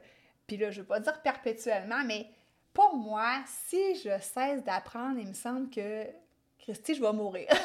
Puis 0.47 0.57
là, 0.57 0.71
je 0.71 0.77
ne 0.77 0.81
veux 0.81 0.87
pas 0.87 0.99
dire 0.99 1.21
perpétuellement, 1.21 2.03
mais 2.05 2.27
pour 2.73 2.95
moi, 2.95 3.41
si 3.45 3.95
je 3.95 4.19
cesse 4.19 4.63
d'apprendre, 4.63 5.19
il 5.19 5.27
me 5.27 5.33
semble 5.33 5.69
que, 5.69 6.05
Christy, 6.59 6.95
je 6.95 7.01
vais 7.01 7.13
mourir. 7.13 7.47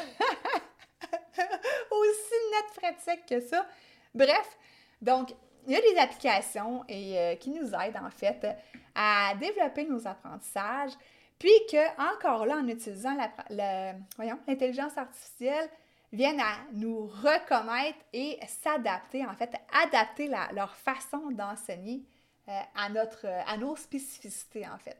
Aussi 1.91 2.35
net, 2.51 2.99
sec 2.99 3.25
que 3.25 3.39
ça. 3.39 3.65
Bref, 4.13 4.57
donc, 5.01 5.33
il 5.67 5.73
y 5.73 5.75
a 5.75 5.81
des 5.81 5.97
applications 5.97 6.83
euh, 6.89 7.35
qui 7.35 7.49
nous 7.49 7.73
aident 7.73 7.99
en 8.03 8.09
fait 8.09 8.47
à 8.93 9.33
développer 9.35 9.85
nos 9.85 10.07
apprentissages, 10.07 10.93
puis 11.39 11.51
que 11.71 12.15
encore 12.15 12.45
là, 12.45 12.57
en 12.57 12.67
utilisant 12.67 13.15
l'intelligence 13.49 14.97
artificielle, 14.97 15.69
viennent 16.11 16.39
à 16.39 16.57
nous 16.71 17.07
reconnaître 17.07 17.99
et 18.13 18.39
s'adapter, 18.47 19.25
en 19.25 19.35
fait, 19.35 19.53
adapter 19.83 20.29
leur 20.53 20.75
façon 20.75 21.31
d'enseigner 21.31 22.03
euh, 22.47 22.59
à, 22.75 22.89
notre, 22.89 23.25
à 23.25 23.57
nos 23.57 23.75
spécificités, 23.75 24.65
en 24.67 24.77
fait. 24.77 24.97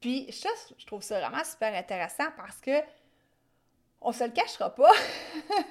Puis 0.00 0.30
je 0.30 0.86
trouve 0.86 1.02
ça 1.02 1.20
vraiment 1.20 1.44
super 1.44 1.74
intéressant 1.74 2.28
parce 2.36 2.58
que 2.60 2.80
on 4.00 4.12
se 4.12 4.24
le 4.24 4.30
cachera 4.30 4.74
pas. 4.74 4.92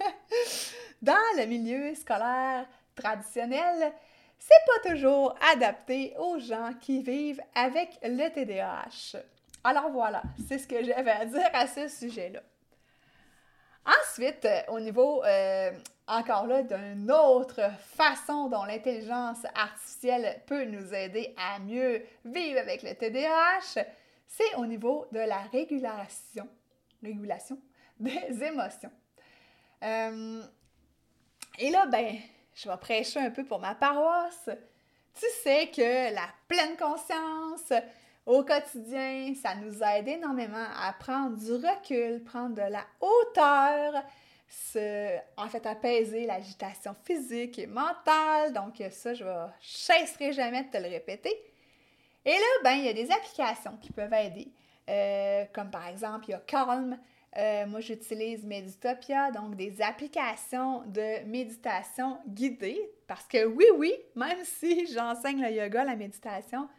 Dans 1.02 1.14
le 1.38 1.46
milieu 1.46 1.94
scolaire 1.96 2.68
traditionnel, 2.96 3.94
c'est 4.38 4.54
pas 4.84 4.90
toujours 4.90 5.36
adapté 5.54 6.14
aux 6.18 6.40
gens 6.40 6.72
qui 6.82 7.02
vivent 7.02 7.42
avec 7.54 7.98
le 8.04 8.28
TDAH. 8.30 9.22
Alors 9.66 9.90
voilà, 9.90 10.22
c'est 10.48 10.60
ce 10.60 10.68
que 10.68 10.84
j'avais 10.84 11.10
à 11.10 11.26
dire 11.26 11.50
à 11.52 11.66
ce 11.66 11.88
sujet-là. 11.88 12.40
Ensuite, 13.84 14.46
euh, 14.46 14.62
au 14.68 14.80
niveau, 14.80 15.24
euh, 15.24 15.72
encore 16.08 16.46
là, 16.46 16.62
d'une 16.62 17.12
autre 17.12 17.72
façon 17.80 18.48
dont 18.48 18.64
l'intelligence 18.64 19.44
artificielle 19.56 20.44
peut 20.46 20.66
nous 20.66 20.94
aider 20.94 21.34
à 21.36 21.58
mieux 21.58 22.04
vivre 22.26 22.60
avec 22.60 22.84
le 22.84 22.94
TDAH, 22.94 23.84
c'est 24.28 24.56
au 24.58 24.68
niveau 24.68 25.08
de 25.12 25.20
la 25.20 25.40
régulation, 25.52 26.48
régulation 27.02 27.58
des 28.00 28.44
émotions. 28.44 28.92
Euh, 29.84 30.44
et 31.58 31.72
là, 31.72 31.88
ben, 31.88 32.18
je 32.54 32.70
vais 32.70 32.78
prêcher 32.78 33.20
un 33.20 33.32
peu 33.32 33.44
pour 33.44 33.58
ma 33.58 33.74
paroisse. 33.74 34.48
Tu 35.16 35.26
sais 35.42 35.72
que 35.76 36.14
la 36.14 36.28
pleine 36.48 36.78
conscience 36.78 37.74
au 38.26 38.44
quotidien, 38.44 39.34
ça 39.36 39.56
nous 39.56 39.84
aide 39.84 40.08
énormément 40.08 40.66
à 40.82 40.94
prendre 40.94 41.38
du 41.38 41.54
recul, 41.54 42.24
prendre 42.24 42.56
de 42.56 42.72
la 42.72 42.86
hauteur, 43.00 44.04
se, 44.48 45.18
en 45.38 45.48
fait 45.48 45.66
apaiser 45.66 46.26
l'agitation 46.26 46.96
physique 47.04 47.60
et 47.60 47.68
mentale. 47.68 48.54
Donc 48.54 48.82
ça, 48.92 49.14
je 49.14 49.24
ne 49.24 49.48
cesserai 49.62 50.34
jamais 50.34 50.64
de 50.64 50.70
te 50.70 50.78
le 50.78 50.90
répéter. 50.90 51.34
Et 52.26 52.32
là, 52.32 52.62
ben, 52.64 52.72
il 52.72 52.86
y 52.86 52.90
a 52.90 52.94
des 52.94 53.12
applications 53.12 53.78
qui 53.82 53.92
peuvent 53.92 54.14
aider. 54.14 54.48
Euh, 54.90 55.46
comme 55.54 55.70
par 55.70 55.88
exemple, 55.88 56.26
il 56.28 56.32
y 56.32 56.34
a 56.34 56.40
Calm, 56.40 56.98
euh, 57.38 57.66
moi, 57.68 57.82
j'utilise 57.82 58.46
Meditopia, 58.46 59.30
donc 59.32 59.56
des 59.56 59.82
applications 59.82 60.84
de 60.88 61.26
méditation 61.26 62.18
guidée, 62.28 62.80
parce 63.08 63.26
que 63.26 63.46
oui, 63.46 63.66
oui, 63.78 63.94
même 64.16 64.44
si 64.44 64.88
j'enseigne 64.88 65.42
le 65.42 65.52
yoga, 65.52 65.84
la 65.84 65.96
méditation, 65.96 66.70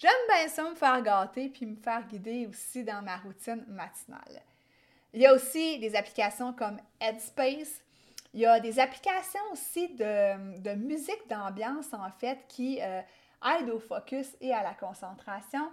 j'aime 0.00 0.10
bien 0.28 0.48
ça 0.48 0.68
me 0.68 0.74
faire 0.74 1.02
gâter 1.02 1.48
puis 1.50 1.66
me 1.66 1.76
faire 1.76 2.06
guider 2.06 2.46
aussi 2.46 2.82
dans 2.82 3.02
ma 3.02 3.18
routine 3.18 3.64
matinale. 3.68 4.42
Il 5.12 5.20
y 5.20 5.26
a 5.26 5.34
aussi 5.34 5.78
des 5.78 5.94
applications 5.96 6.52
comme 6.52 6.78
Headspace. 7.00 7.82
Il 8.32 8.40
y 8.40 8.46
a 8.46 8.60
des 8.60 8.78
applications 8.78 9.40
aussi 9.52 9.88
de, 9.94 10.74
musique 10.76 11.28
d'ambiance, 11.28 11.92
en 11.92 12.10
fait, 12.18 12.38
qui 12.48 12.80
euh, 12.80 13.00
aident 13.44 13.70
au 13.70 13.80
focus 13.80 14.36
et 14.40 14.54
à 14.54 14.62
la 14.62 14.72
concentration. 14.74 15.68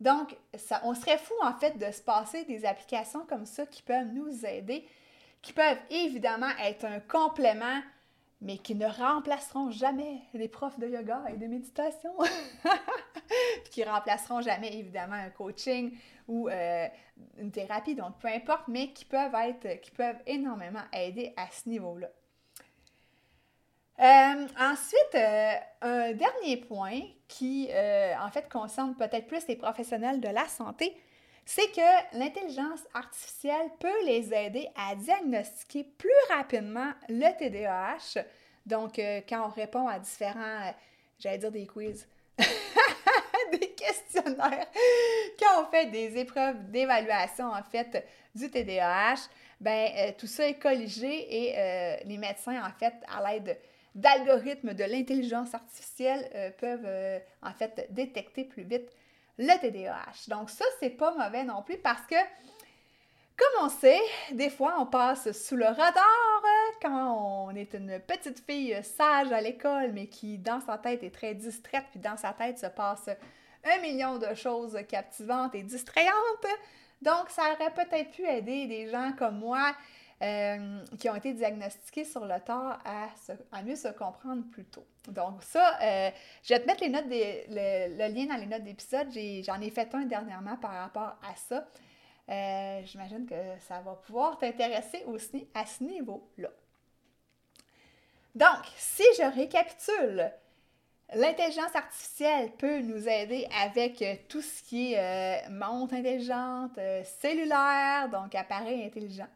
Donc, 0.00 0.36
on 0.82 0.94
serait 0.94 1.18
fou 1.18 1.34
en 1.40 1.54
fait 1.54 1.78
de 1.78 1.90
se 1.90 2.02
passer 2.02 2.44
des 2.44 2.66
applications 2.66 3.24
comme 3.26 3.46
ça 3.46 3.64
qui 3.64 3.80
peuvent 3.80 4.12
nous 4.12 4.44
aider, 4.44 4.86
qui 5.40 5.52
peuvent 5.52 5.78
évidemment 5.88 6.50
être 6.62 6.84
un 6.84 7.00
complément, 7.00 7.80
mais 8.44 8.58
qui 8.58 8.74
ne 8.74 8.86
remplaceront 8.86 9.70
jamais 9.70 10.20
les 10.34 10.48
profs 10.48 10.78
de 10.78 10.86
yoga 10.86 11.22
et 11.32 11.36
de 11.38 11.46
méditation, 11.46 12.12
qui 13.70 13.82
remplaceront 13.82 14.42
jamais 14.42 14.76
évidemment 14.78 15.14
un 15.14 15.30
coaching 15.30 15.96
ou 16.28 16.48
euh, 16.50 16.86
une 17.38 17.50
thérapie, 17.50 17.94
donc 17.94 18.18
peu 18.18 18.28
importe, 18.28 18.68
mais 18.68 18.92
qui 18.92 19.06
peuvent 19.06 19.34
être, 19.34 19.80
qui 19.80 19.90
peuvent 19.90 20.20
énormément 20.26 20.82
aider 20.92 21.32
à 21.38 21.46
ce 21.50 21.70
niveau-là. 21.70 22.08
Euh, 24.00 24.46
ensuite, 24.60 25.14
euh, 25.14 25.54
un 25.80 26.12
dernier 26.12 26.58
point 26.58 27.00
qui, 27.26 27.70
en 27.72 28.30
fait, 28.30 28.52
concerne 28.52 28.94
peut-être 28.94 29.26
plus 29.26 29.46
les 29.48 29.56
professionnels 29.56 30.20
de 30.20 30.28
la 30.28 30.46
santé, 30.48 30.94
c'est 31.44 31.70
que 31.72 32.18
l'intelligence 32.18 32.80
artificielle 32.94 33.70
peut 33.78 34.04
les 34.06 34.32
aider 34.32 34.68
à 34.76 34.94
diagnostiquer 34.94 35.84
plus 35.84 36.10
rapidement 36.30 36.92
le 37.08 37.36
TDAH. 37.36 38.24
Donc, 38.66 38.96
quand 39.28 39.46
on 39.46 39.50
répond 39.50 39.86
à 39.86 39.98
différents, 39.98 40.72
j'allais 41.18 41.38
dire 41.38 41.52
des 41.52 41.66
quiz, 41.66 42.08
des 43.52 43.70
questionnaires, 43.70 44.66
quand 45.38 45.62
on 45.62 45.70
fait 45.70 45.86
des 45.90 46.16
épreuves 46.18 46.70
d'évaluation, 46.70 47.52
en 47.52 47.62
fait, 47.62 48.06
du 48.34 48.50
TDAH, 48.50 49.28
ben 49.60 50.14
tout 50.16 50.26
ça 50.26 50.48
est 50.48 50.58
colligé 50.58 51.50
et 51.50 52.04
les 52.06 52.16
médecins, 52.16 52.62
en 52.64 52.72
fait, 52.78 52.94
à 53.06 53.30
l'aide 53.30 53.58
d'algorithmes 53.94 54.74
de 54.74 54.84
l'intelligence 54.84 55.54
artificielle 55.54 56.28
euh, 56.34 56.50
peuvent 56.58 56.84
euh, 56.84 57.18
en 57.42 57.52
fait 57.52 57.86
détecter 57.90 58.44
plus 58.44 58.64
vite 58.64 58.90
le 59.38 59.58
TDAH. 59.60 60.28
Donc 60.28 60.50
ça, 60.50 60.64
c'est 60.80 60.90
pas 60.90 61.14
mauvais 61.14 61.44
non 61.44 61.62
plus 61.62 61.78
parce 61.78 62.06
que, 62.06 62.14
comme 63.36 63.64
on 63.64 63.68
sait, 63.68 64.00
des 64.32 64.50
fois 64.50 64.76
on 64.78 64.86
passe 64.86 65.32
sous 65.32 65.56
le 65.56 65.66
radar 65.66 65.88
euh, 65.88 66.72
quand 66.80 67.46
on 67.48 67.50
est 67.54 67.74
une 67.74 68.00
petite 68.00 68.40
fille 68.40 68.78
sage 68.82 69.32
à 69.32 69.40
l'école, 69.40 69.92
mais 69.92 70.06
qui 70.06 70.38
dans 70.38 70.60
sa 70.60 70.78
tête 70.78 71.02
est 71.02 71.14
très 71.14 71.34
distraite, 71.34 71.84
puis 71.90 72.00
dans 72.00 72.16
sa 72.16 72.32
tête 72.32 72.58
se 72.58 72.66
passe 72.66 73.08
un 73.64 73.80
million 73.80 74.18
de 74.18 74.34
choses 74.34 74.78
captivantes 74.88 75.54
et 75.54 75.62
distrayantes. 75.62 76.46
Donc 77.02 77.28
ça 77.28 77.42
aurait 77.52 77.72
peut-être 77.72 78.10
pu 78.12 78.26
aider 78.26 78.66
des 78.66 78.88
gens 78.88 79.12
comme 79.18 79.38
moi 79.38 79.74
euh, 80.22 80.78
qui 80.98 81.10
ont 81.10 81.16
été 81.16 81.32
diagnostiqués 81.32 82.04
sur 82.04 82.24
le 82.24 82.38
tard 82.40 82.78
à, 82.84 83.62
mieux 83.62 83.74
se 83.74 83.88
comprendre 83.88 84.44
plus 84.52 84.64
tôt. 84.64 84.86
Donc 85.08 85.42
ça, 85.42 85.76
euh, 85.82 86.10
je 86.44 86.54
vais 86.54 86.60
te 86.60 86.66
mettre 86.66 86.82
les 86.82 86.88
notes 86.88 87.04
le, 87.08 88.14
lien 88.14 88.26
dans 88.26 88.40
les 88.40 88.46
notes 88.46 88.62
d'épisode. 88.62 89.08
J'en 89.44 89.60
ai, 89.60 89.70
fait 89.70 89.92
un 89.92 90.04
dernièrement 90.04 90.56
par 90.56 90.70
rapport 90.70 91.16
à 91.28 91.34
ça. 91.36 91.66
Euh, 92.30 92.80
j'imagine 92.84 93.26
que 93.26 93.34
ça 93.66 93.80
va 93.80 93.94
pouvoir 93.94 94.38
t'intéresser 94.38 95.02
aussi 95.06 95.48
à 95.52 95.66
ce 95.66 95.82
niveau-là. 95.82 96.50
Donc, 98.36 98.64
si 98.76 99.02
je 99.18 99.34
récapitule, 99.34 100.32
l'intelligence 101.12 101.74
artificielle 101.74 102.52
peut 102.52 102.78
nous 102.78 103.08
aider 103.08 103.48
avec 103.62 104.26
tout 104.28 104.42
ce 104.42 104.62
qui 104.62 104.94
est 104.94 105.48
montre 105.50 105.94
intelligente, 105.94 106.78
cellulaire, 107.20 108.08
donc 108.10 108.34
appareil 108.36 108.84
intelligent. 108.84 109.28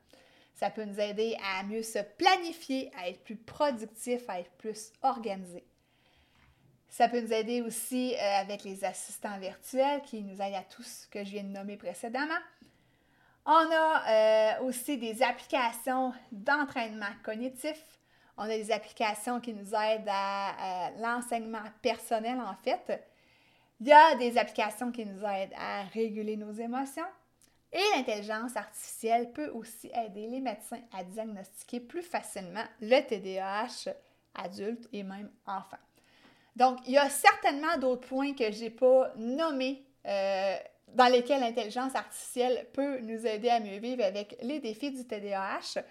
Ça 0.59 0.71
peut 0.71 0.85
nous 0.85 0.99
aider 0.99 1.37
à 1.57 1.63
mieux 1.63 1.85
se 1.85 2.01
planifier, 2.01 2.91
à 2.99 3.09
être 3.09 3.23
plus 3.23 3.37
productif, 3.37 4.29
à 4.29 4.41
être 4.41 4.51
plus 4.59 4.93
organisé. 5.03 5.65
Ça 6.89 7.09
peut 7.09 7.21
nous 7.21 7.33
aider 7.33 7.63
aussi 7.63 8.17
euh, 8.17 8.41
avec 8.41 8.65
les 8.65 8.85
assistants 8.85 9.39
virtuels 9.39 10.03
qui 10.03 10.21
nous 10.25 10.43
aident 10.43 10.57
à 10.57 10.65
tout 10.65 10.83
ce 10.83 11.07
que 11.07 11.23
je 11.23 11.31
viens 11.31 11.45
de 11.45 11.51
nommer 11.51 11.77
précédemment. 11.77 12.41
On 13.47 13.53
a 13.53 14.59
euh, 14.59 14.65
aussi 14.65 14.99
des 14.99 15.23
applications 15.23 16.13
d'entraînement 16.33 17.15
cognitif. 17.23 17.81
On 18.37 18.43
a 18.43 18.49
des 18.49 18.73
applications 18.73 19.41
qui 19.41 19.55
nous 19.55 19.77
aident 19.77 20.09
à 20.09 20.91
l'enseignement 20.99 21.63
personnel 21.83 22.41
en 22.41 22.57
fait. 22.57 23.01
Il 23.81 23.87
y 23.87 23.93
a 23.93 24.17
des 24.17 24.37
applications 24.37 24.91
qui 24.91 25.07
nous 25.07 25.23
aident 25.25 25.55
à 25.57 25.85
réguler 25.95 26.37
nos 26.37 26.51
émotions. 26.51 27.07
Et 27.73 27.83
l'intelligence 27.95 28.57
artificielle 28.57 29.33
peut 29.33 29.51
aussi 29.51 29.91
aider 29.95 30.27
les 30.27 30.41
médecins 30.41 30.81
à 30.97 31.05
diagnostiquer 31.05 31.81
plus 31.81 32.03
facilement 32.03 32.65
le 32.81 33.01
TDAH 33.01 33.93
adulte 34.35 34.89
et 34.93 35.03
même 35.03 35.31
enfant. 35.47 35.77
Donc, 36.57 36.79
il 36.87 36.93
y 36.93 36.99
a 36.99 37.09
certainement 37.09 37.77
d'autres 37.79 38.09
points 38.09 38.33
que 38.35 38.51
je 38.51 38.63
n'ai 38.63 38.71
pas 38.71 39.13
nommés 39.17 39.85
euh, 40.07 40.57
dans 40.89 41.07
lesquels 41.07 41.41
l'intelligence 41.41 41.95
artificielle 41.95 42.67
peut 42.73 43.01
nous 43.01 43.27
aider 43.27 43.51
à 43.51 43.61
mieux 43.61 43.79
vivre 43.79 44.03
avec 44.03 44.37
les 44.41 44.59
défis 44.59 44.91
du 44.91 45.07
TDAH. 45.07 45.83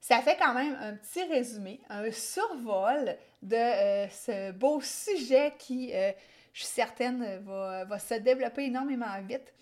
Ça 0.00 0.20
fait 0.20 0.36
quand 0.36 0.54
même 0.54 0.76
un 0.80 0.94
petit 0.94 1.22
résumé, 1.24 1.80
un 1.88 2.10
survol 2.10 3.16
de 3.42 3.54
euh, 3.54 4.08
ce 4.08 4.50
beau 4.52 4.80
sujet 4.80 5.52
qui, 5.58 5.94
euh, 5.94 6.10
je 6.52 6.64
suis 6.64 6.72
certaine, 6.72 7.38
va 7.44 7.98
se 7.98 8.14
développer 8.14 8.64
énormément 8.64 9.06
vite 9.22 9.52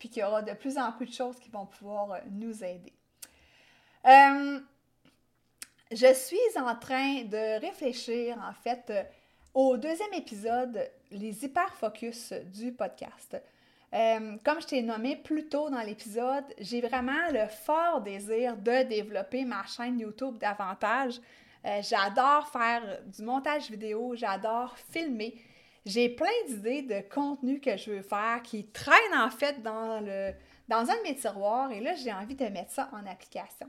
puis 0.00 0.08
qu'il 0.08 0.22
y 0.22 0.24
aura 0.24 0.42
de 0.42 0.52
plus 0.54 0.76
en 0.78 0.90
plus 0.90 1.06
de 1.06 1.12
choses 1.12 1.38
qui 1.38 1.50
vont 1.50 1.66
pouvoir 1.66 2.10
euh, 2.10 2.18
nous 2.32 2.64
aider. 2.64 2.92
Euh, 4.06 4.58
je 5.92 6.12
suis 6.14 6.58
en 6.58 6.74
train 6.74 7.22
de 7.22 7.60
réfléchir, 7.60 8.36
en 8.38 8.52
fait, 8.52 8.92
au 9.54 9.76
deuxième 9.76 10.12
épisode, 10.14 10.90
les 11.12 11.44
hyperfocus 11.44 12.32
du 12.32 12.72
podcast. 12.72 13.36
Euh, 13.92 14.36
comme 14.44 14.60
je 14.60 14.66
t'ai 14.68 14.82
nommé 14.82 15.16
plus 15.16 15.48
tôt 15.48 15.68
dans 15.68 15.82
l'épisode, 15.82 16.44
j'ai 16.58 16.80
vraiment 16.80 17.28
le 17.32 17.48
fort 17.48 18.00
désir 18.00 18.56
de 18.56 18.84
développer 18.84 19.44
ma 19.44 19.66
chaîne 19.66 19.98
YouTube 19.98 20.38
davantage. 20.38 21.20
Euh, 21.66 21.80
j'adore 21.82 22.48
faire 22.48 23.00
du 23.04 23.22
montage 23.22 23.68
vidéo, 23.70 24.14
j'adore 24.14 24.76
filmer. 24.92 25.34
J'ai 25.86 26.08
plein 26.08 26.28
d'idées 26.48 26.82
de 26.82 27.00
contenu 27.08 27.60
que 27.60 27.76
je 27.76 27.90
veux 27.90 28.02
faire 28.02 28.42
qui 28.42 28.66
traînent 28.66 29.14
en 29.14 29.30
fait 29.30 29.62
dans, 29.62 29.72
un 29.72 30.84
de 30.84 31.02
mes 31.02 31.16
tiroirs 31.16 31.72
et 31.72 31.80
là, 31.80 31.94
j'ai 31.94 32.12
envie 32.12 32.34
de 32.34 32.46
mettre 32.46 32.70
ça 32.70 32.90
en 32.92 33.06
application. 33.06 33.68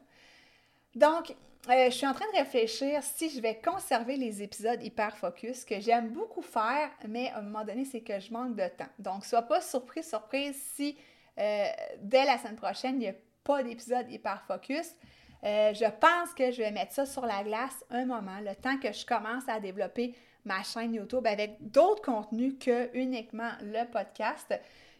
Donc, 0.95 1.33
euh, 1.69 1.85
je 1.85 1.91
suis 1.91 2.07
en 2.07 2.13
train 2.13 2.25
de 2.33 2.37
réfléchir 2.37 3.01
si 3.03 3.29
je 3.29 3.39
vais 3.39 3.61
conserver 3.63 4.17
les 4.17 4.41
épisodes 4.41 4.81
hyper 4.83 5.15
focus 5.15 5.63
que 5.63 5.79
j'aime 5.79 6.09
beaucoup 6.09 6.41
faire, 6.41 6.89
mais 7.07 7.29
à 7.29 7.37
un 7.37 7.41
moment 7.43 7.63
donné, 7.63 7.85
c'est 7.85 8.01
que 8.01 8.19
je 8.19 8.33
manque 8.33 8.55
de 8.55 8.67
temps. 8.67 8.89
Donc, 8.99 9.25
sois 9.25 9.43
pas 9.43 9.61
surprise, 9.61 10.09
surprise 10.09 10.59
si 10.75 10.97
euh, 11.39 11.65
dès 11.99 12.25
la 12.25 12.37
semaine 12.37 12.55
prochaine, 12.55 12.95
il 12.95 12.99
n'y 12.99 13.07
a 13.07 13.15
pas 13.43 13.63
d'épisode 13.63 14.09
hyper 14.11 14.43
focus. 14.47 14.95
Euh, 15.43 15.73
je 15.73 15.85
pense 15.85 16.33
que 16.35 16.51
je 16.51 16.57
vais 16.57 16.71
mettre 16.71 16.93
ça 16.93 17.05
sur 17.05 17.25
la 17.25 17.43
glace 17.43 17.83
un 17.89 18.05
moment, 18.05 18.39
le 18.41 18.55
temps 18.55 18.77
que 18.77 18.91
je 18.91 19.05
commence 19.05 19.47
à 19.47 19.59
développer 19.59 20.13
ma 20.45 20.63
chaîne 20.63 20.93
YouTube 20.93 21.25
avec 21.25 21.57
d'autres 21.59 22.01
contenus 22.01 22.55
que 22.59 22.89
uniquement 22.95 23.51
le 23.61 23.85
podcast. 23.91 24.53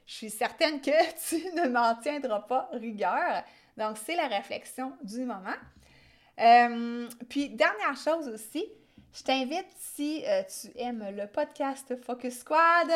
Je 0.06 0.14
suis 0.14 0.30
certaine 0.30 0.82
que 0.82 0.92
tu 1.30 1.54
ne 1.56 1.68
m'en 1.68 1.96
tiendras 1.96 2.42
pas 2.42 2.70
rigueur. 2.74 3.44
Donc, 3.78 3.98
c'est 3.98 4.16
la 4.16 4.28
réflexion 4.28 4.94
du 5.04 5.26
moment. 5.26 5.56
Euh, 6.40 7.08
puis, 7.30 7.50
dernière 7.50 7.96
chose 7.96 8.28
aussi, 8.28 8.66
je 9.14 9.24
t'invite, 9.24 9.68
si 9.78 10.24
euh, 10.26 10.44
tu 10.44 10.70
aimes 10.78 11.06
le 11.16 11.28
podcast 11.28 11.96
Focus 12.04 12.40
Squad, 12.40 12.92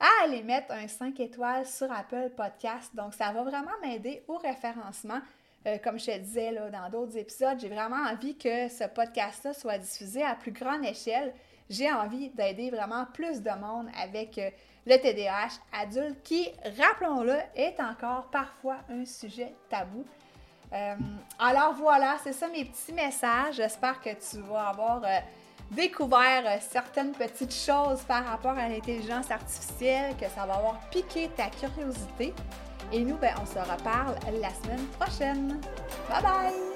à 0.00 0.24
aller 0.24 0.42
mettre 0.42 0.72
un 0.72 0.88
5 0.88 1.18
étoiles 1.20 1.66
sur 1.66 1.90
Apple 1.90 2.30
Podcast. 2.36 2.94
Donc, 2.94 3.14
ça 3.14 3.32
va 3.32 3.42
vraiment 3.42 3.72
m'aider 3.82 4.22
au 4.28 4.36
référencement. 4.36 5.20
Euh, 5.66 5.78
comme 5.78 5.98
je 5.98 6.06
te 6.06 6.18
disais 6.18 6.54
dans 6.70 6.90
d'autres 6.90 7.16
épisodes, 7.16 7.58
j'ai 7.58 7.68
vraiment 7.68 8.04
envie 8.10 8.36
que 8.36 8.68
ce 8.68 8.84
podcast-là 8.84 9.54
soit 9.54 9.78
diffusé 9.78 10.22
à 10.22 10.34
plus 10.34 10.52
grande 10.52 10.84
échelle. 10.84 11.32
J'ai 11.70 11.90
envie 11.90 12.30
d'aider 12.30 12.70
vraiment 12.70 13.06
plus 13.12 13.42
de 13.42 13.50
monde 13.50 13.88
avec 14.00 14.38
le 14.86 14.96
TDAH 14.96 15.60
adulte 15.72 16.22
qui, 16.22 16.50
rappelons-le, 16.78 17.36
est 17.54 17.80
encore 17.80 18.24
parfois 18.30 18.76
un 18.90 19.04
sujet 19.04 19.54
tabou. 19.68 20.04
Euh, 20.72 20.94
alors 21.38 21.74
voilà, 21.74 22.16
c'est 22.22 22.32
ça 22.32 22.48
mes 22.48 22.64
petits 22.64 22.92
messages. 22.92 23.56
J'espère 23.56 24.00
que 24.00 24.10
tu 24.10 24.40
vas 24.42 24.68
avoir 24.68 25.02
euh, 25.04 25.20
découvert 25.70 26.42
euh, 26.46 26.56
certaines 26.60 27.12
petites 27.12 27.54
choses 27.54 28.02
par 28.02 28.24
rapport 28.24 28.58
à 28.58 28.68
l'intelligence 28.68 29.30
artificielle, 29.30 30.16
que 30.16 30.28
ça 30.28 30.46
va 30.46 30.54
avoir 30.54 30.80
piqué 30.90 31.30
ta 31.36 31.48
curiosité. 31.48 32.34
Et 32.92 33.00
nous, 33.00 33.16
ben, 33.16 33.34
on 33.40 33.46
se 33.46 33.58
reparle 33.58 34.14
la 34.40 34.50
semaine 34.50 34.86
prochaine. 34.98 35.60
Bye 36.08 36.22
bye! 36.22 36.73